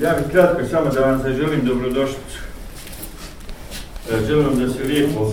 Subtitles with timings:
[0.00, 2.38] Ja bih kratko samo da vam zaželim dobrodošlicu.
[4.12, 5.32] E, želim vam da se lijepo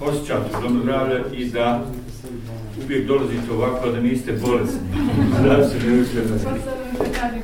[0.00, 1.84] osjećate u domu zdravlja i da
[2.84, 4.80] uvijek dolazite ovako da niste bolesni.
[5.40, 6.46] Zdravstveni učenosti.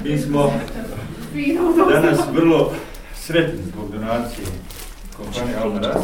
[0.04, 0.52] Mi smo
[1.92, 2.72] danas vrlo
[3.14, 4.46] sretni zbog donacije
[5.16, 6.02] kompanije Almaraz,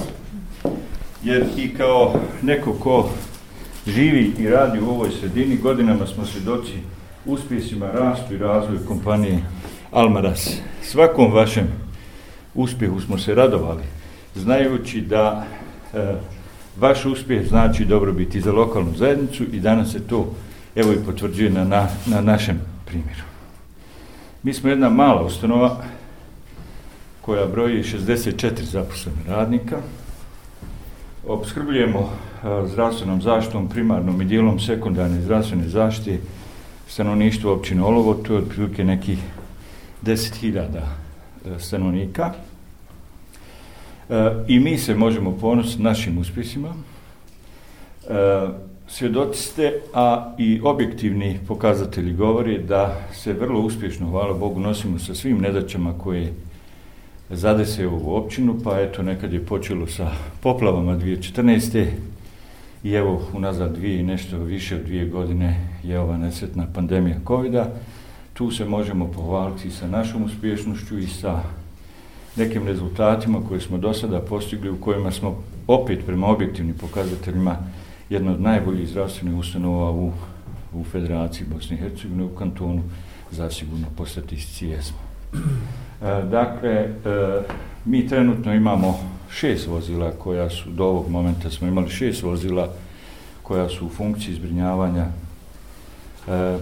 [1.22, 3.10] jer i kao neko ko
[3.86, 6.72] živi i radi u ovoj sredini, godinama smo svjedoci
[7.26, 9.38] uspjesima rastu i razvoju kompanije
[9.90, 10.56] Almaras.
[10.82, 11.68] Svakom vašem
[12.54, 13.82] uspjehu smo se radovali,
[14.34, 15.46] znajući da
[15.94, 16.14] e,
[16.80, 20.34] vaš uspjeh znači dobrobiti za lokalnu zajednicu i danas se to
[20.76, 23.22] evo i potvrđuje na, na, na našem primjeru.
[24.42, 25.76] Mi smo jedna mala ustanova
[27.20, 29.76] koja broji 64 zaposlene radnika.
[31.26, 36.18] Obskrbljujemo e, zdravstvenom zaštitom, primarnom i dijelom sekundarne zdravstvene zaštite
[36.92, 39.18] stanovništvo općine Olovo, to je otprilike nekih
[40.02, 42.32] 10.000 e, stanovnika.
[44.10, 46.68] E, I mi se možemo ponositi našim uspjesima.
[46.68, 48.48] E,
[48.88, 55.14] svjedoci ste, a i objektivni pokazatelji govori da se vrlo uspješno, hvala Bogu, nosimo sa
[55.14, 56.32] svim nedaćama koje
[57.30, 61.86] zadese ovu općinu, pa eto nekad je počelo sa poplavama 2014.
[62.84, 67.52] I evo, unazad dvije i nešto više od dvije godine je ova nesretna pandemija covid
[67.52, 67.66] -a.
[68.32, 71.42] Tu se možemo pohvaliti sa našom uspješnošću i sa
[72.36, 77.56] nekim rezultatima koje smo do sada postigli, u kojima smo opet prema objektivnim pokazateljima
[78.10, 80.12] jedna od najboljih zdravstvenih ustanova u,
[80.74, 82.82] u Federaciji Bosne i Hercegovine, u kantonu,
[83.30, 84.98] zasigurno po statistici jesmo.
[85.32, 86.88] E, dakle, e,
[87.84, 88.98] mi trenutno imamo
[89.32, 92.68] šest vozila koja su, do ovog momenta smo imali šest vozila
[93.42, 95.10] koja su u funkciji zbrinjavanja e,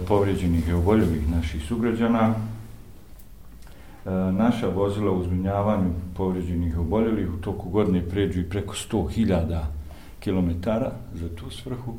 [0.09, 2.35] povrijeđenih i oboljevih naših sugrađana.
[4.07, 9.61] E, naša vozila u zbrinjavanju povrijeđenih i oboljevih u toku godine pređu i preko 100.000
[10.25, 10.51] km
[11.15, 11.95] za tu svrhu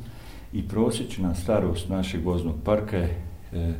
[0.53, 3.21] i prosječna starost našeg voznog parka je
[3.53, 3.73] e,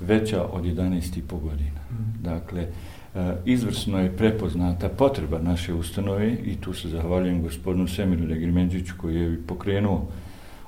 [0.00, 1.80] veća od 11,5 godina.
[1.90, 2.22] Mm.
[2.22, 2.66] Dakle,
[3.14, 9.16] Eh, izvrsno je prepoznata potreba naše ustanove i tu se zahvaljujem gospodinu Semiru Regrimenđiću koji
[9.16, 10.06] je pokrenuo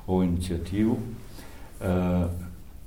[0.07, 1.85] ovu inicijativu e,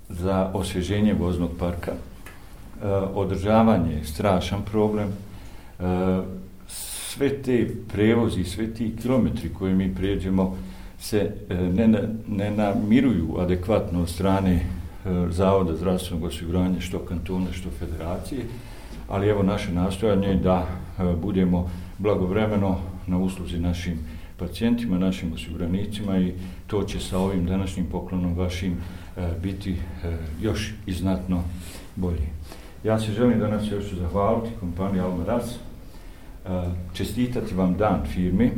[0.10, 1.92] za osvježenje voznog parka.
[1.92, 5.08] E, održavanje je strašan problem.
[6.68, 10.58] Sve te prevozi, sve ti kilometri koje mi prijeđemo
[11.00, 11.88] se ne,
[12.28, 14.66] ne namiruju adekvatno od strane
[15.30, 18.42] Zavoda zdravstvenog osiguranja što kantona, što federacije,
[19.10, 22.78] ali evo naše nastojanje da e, budemo blagovremeno
[23.08, 24.00] na usluzi našim
[24.38, 26.34] pacijentima, našim osiguranicima i
[26.68, 28.74] to će sa ovim današnjim poklonom vašim
[29.18, 31.44] e, biti e, još i znatno
[31.96, 32.28] bolje.
[32.84, 35.44] Ja se želim danas još zahvaliti kompaniji Almaraz,
[36.94, 38.52] čestitati vam dan firmi,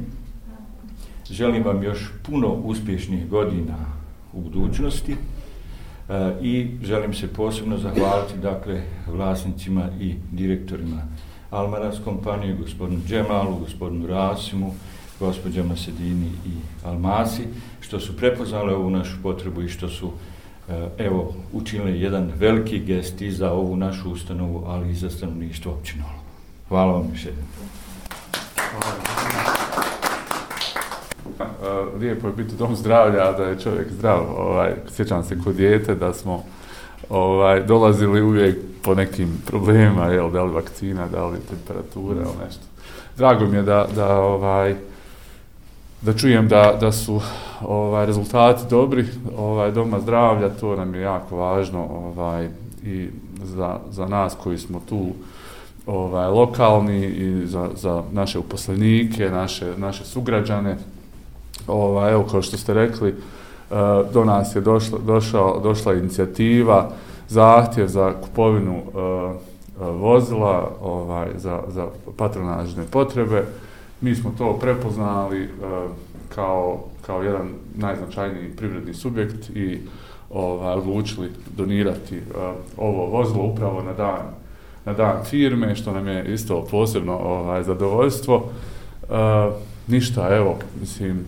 [1.29, 3.75] želim vam još puno uspješnih godina
[4.33, 5.15] u budućnosti,
[6.41, 11.01] i želim se posebno zahvaliti dakle vlasnicima i direktorima
[11.49, 14.73] Almaras kompanije, gospodinu Džemalu, gospodinu Rasimu,
[15.19, 16.51] gospodinu Sedini i
[16.85, 17.43] Almasi,
[17.81, 20.11] što su prepoznali ovu našu potrebu i što su
[20.69, 25.71] e, evo učinili jedan veliki gest i za ovu našu ustanovu, ali i za stanovništvo
[25.71, 26.19] općinolo.
[26.67, 27.45] Hvala vam još jednom.
[31.63, 34.19] Eh, lijepo je biti dom zdravlja, da je čovjek zdrav.
[34.37, 36.43] Ovaj, sjećam se kod dijete da smo
[37.09, 42.61] ovaj, dolazili uvijek po nekim problemima, jel, da li vakcina, da li temperatura, ili nešto.
[43.17, 44.75] Drago mi je da, da, ovaj,
[46.01, 47.21] da čujem da, da su
[47.61, 49.05] ovaj, rezultati dobri,
[49.37, 52.49] ovaj, doma zdravlja, to nam je jako važno ovaj,
[52.83, 53.09] i
[53.43, 55.07] za, za nas koji smo tu
[55.85, 60.77] ovaj, lokalni i za, za naše uposlenike, naše, naše sugrađane,
[61.67, 63.15] ova, evo kao što ste rekli, e,
[64.13, 66.89] do nas je došla, došao, došla inicijativa,
[67.29, 71.87] zahtjev za kupovinu e, e, vozila ovaj, za, za
[72.17, 73.45] patronažne potrebe.
[74.01, 75.49] Mi smo to prepoznali
[76.35, 79.79] kao, kao jedan najznačajniji privredni subjekt i
[80.29, 82.21] ovaj, odlučili donirati
[82.77, 84.21] ovo vozilo upravo na dan,
[84.85, 88.43] na dan firme, što nam je isto posebno ovaj, zadovoljstvo.
[89.03, 89.15] E,
[89.87, 91.25] ništa, evo, mislim,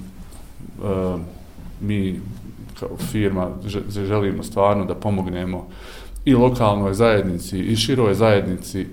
[0.84, 1.20] uh,
[1.82, 2.20] mi
[2.80, 3.50] kao firma
[3.90, 5.68] želimo stvarno da pomognemo
[6.26, 8.88] i lokalnoj zajednici i široj zajednici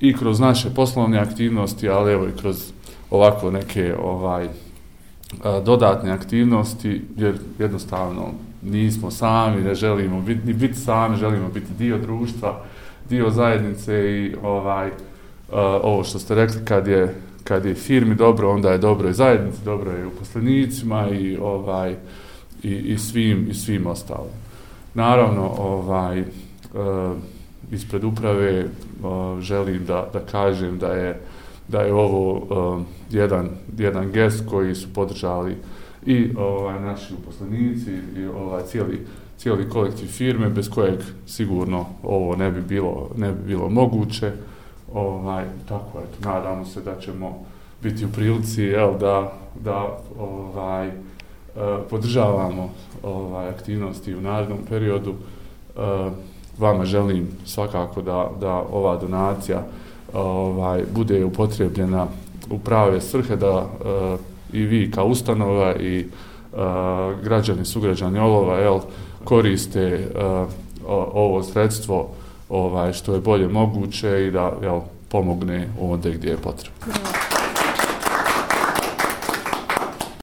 [0.00, 2.72] i kroz naše poslovne aktivnosti, ali evo i kroz
[3.10, 4.50] ovako neke ovaj eh,
[5.64, 8.22] dodatne aktivnosti, jer jednostavno
[8.62, 12.64] nismo sami, ne želimo biti, biti sami, želimo biti dio društva,
[13.08, 14.92] dio zajednice i ovaj, eh,
[15.82, 17.14] ovo što ste rekli, kad je,
[17.44, 21.96] kad je firmi dobro, onda je dobro i zajednici, dobro je i uposlenicima i, ovaj,
[22.62, 24.32] i, i, svim, i svim ostalim.
[24.94, 26.26] Naravno, ovaj, uh,
[27.72, 28.66] ispred uprave e,
[29.40, 31.20] želim da, da kažem da je
[31.68, 33.48] da je ovo e, jedan,
[33.78, 35.56] jedan gest koji su podržali
[36.06, 39.06] i ovaj, naši uposlenici i ovaj, cijeli,
[39.38, 44.32] cijeli kolektiv firme bez kojeg sigurno ovo ne bi bilo, ne bi bilo moguće.
[44.94, 47.44] Ovaj, tako eto, nadamo se da ćemo
[47.82, 50.92] biti u prilici jel, da, da ovaj, e,
[51.90, 52.70] podržavamo
[53.02, 55.10] ovaj, aktivnosti u narednom periodu.
[55.10, 55.80] E,
[56.58, 59.62] vama želim svakako da, da ova donacija
[60.12, 62.06] ovaj, bude upotrebljena
[62.50, 64.16] u prave svrhe, da e,
[64.52, 66.06] i vi kao ustanova i
[67.22, 68.80] građani, sugrađani Olova, jel,
[69.24, 70.08] koriste
[71.14, 72.08] ovo sredstvo
[72.48, 77.23] ovaj, što je bolje moguće i da jel, pomogne ovdje gdje je potrebno.